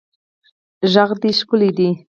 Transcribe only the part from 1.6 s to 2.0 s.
دی